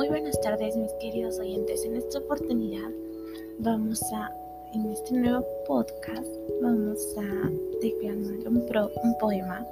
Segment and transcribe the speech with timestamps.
[0.00, 1.84] Muy buenas tardes mis queridos oyentes.
[1.84, 2.88] En esta oportunidad
[3.58, 4.34] vamos a,
[4.72, 6.26] en este nuevo podcast,
[6.62, 7.50] vamos a
[7.82, 9.66] declamar un, un poema.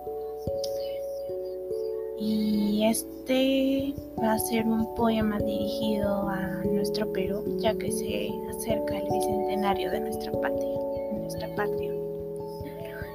[2.20, 8.98] Y este va a ser un poema dirigido a nuestro Perú, ya que se acerca
[8.98, 10.79] el bicentenario de nuestra patria,
[11.20, 11.95] nuestra patria.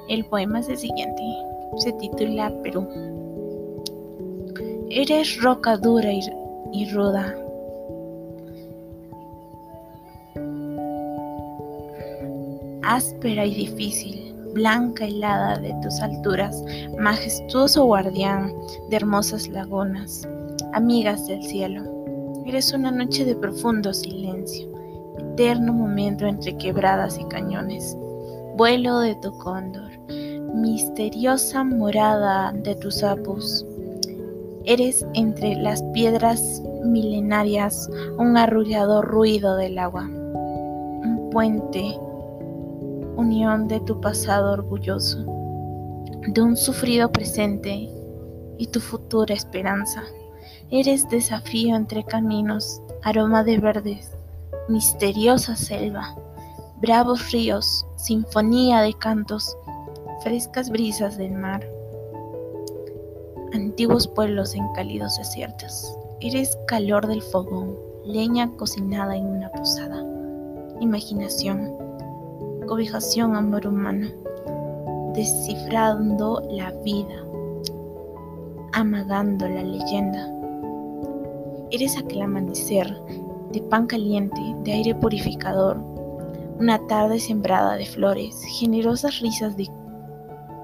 [0.08, 1.22] El poema es el siguiente.
[1.76, 2.88] Se titula Perú.
[4.90, 6.20] Eres roca dura y
[6.74, 7.34] y ruda.
[12.82, 16.62] Áspera y difícil, blanca helada de tus alturas,
[16.98, 18.52] majestuoso guardián
[18.90, 20.28] de hermosas lagunas,
[20.72, 21.82] amigas del cielo.
[22.44, 24.68] Eres una noche de profundo silencio,
[25.18, 27.96] eterno momento entre quebradas y cañones,
[28.56, 29.90] vuelo de tu cóndor,
[30.54, 33.64] misteriosa morada de tus sapos
[34.66, 41.98] Eres entre las piedras milenarias un arrullador ruido del agua, un puente,
[43.16, 45.18] unión de tu pasado orgulloso,
[46.26, 47.90] de un sufrido presente
[48.56, 50.02] y tu futura esperanza.
[50.70, 54.12] Eres desafío entre caminos, aroma de verdes,
[54.70, 56.16] misteriosa selva,
[56.80, 59.58] bravos ríos, sinfonía de cantos,
[60.22, 61.68] frescas brisas del mar
[63.54, 65.96] antiguos pueblos en cálidos desiertos.
[66.20, 70.04] Eres calor del fogón, leña cocinada en una posada.
[70.80, 71.72] Imaginación,
[72.66, 74.08] cobijación, amor humano,
[75.14, 77.24] descifrando la vida,
[78.72, 80.28] amagando la leyenda.
[81.70, 82.92] Eres aquel amanecer
[83.52, 85.78] de pan caliente, de aire purificador,
[86.58, 89.70] una tarde sembrada de flores, generosas risas de,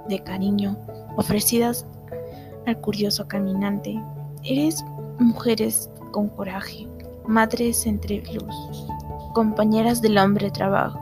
[0.09, 0.77] de cariño
[1.17, 1.87] ofrecidas
[2.77, 4.01] curioso caminante.
[4.45, 4.85] Eres
[5.19, 6.87] mujeres con coraje,
[7.27, 8.87] madres entre luz,
[9.35, 10.51] compañeras del hombre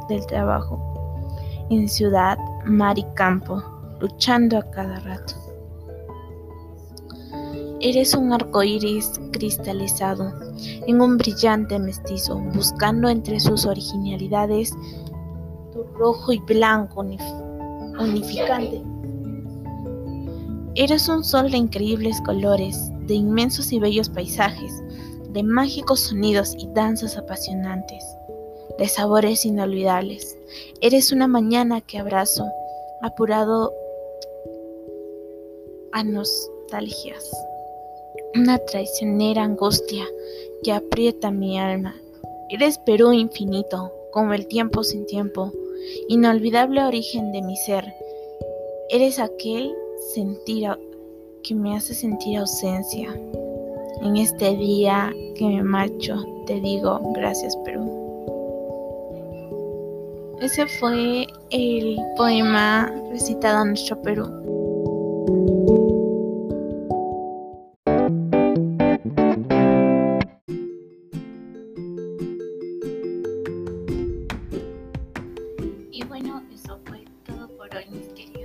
[0.08, 1.28] del trabajo,
[1.70, 3.62] en ciudad, mar y campo,
[4.00, 5.34] luchando a cada rato.
[7.80, 10.32] Eres un arco iris cristalizado
[10.86, 14.74] en un brillante mestizo, buscando entre sus originalidades
[15.72, 17.04] tu rojo y blanco
[18.00, 18.82] unificante.
[20.80, 24.72] Eres un sol de increíbles colores, de inmensos y bellos paisajes,
[25.30, 28.04] de mágicos sonidos y danzas apasionantes,
[28.78, 30.38] de sabores inolvidables.
[30.80, 32.46] Eres una mañana que abrazo,
[33.02, 33.72] apurado
[35.90, 37.28] a nostalgias,
[38.36, 40.04] una traicionera angustia
[40.62, 42.00] que aprieta mi alma.
[42.50, 45.52] Eres Perú infinito, como el tiempo sin tiempo,
[46.08, 47.84] inolvidable origen de mi ser.
[48.90, 49.74] Eres aquel
[50.14, 50.68] sentir
[51.42, 53.08] que me hace sentir ausencia.
[54.02, 57.98] En este día que me marcho, te digo gracias Perú.
[60.40, 64.26] Ese fue el poema recitado a nuestro Perú.
[75.90, 78.37] Y bueno, eso fue todo por hoy, mis queridos.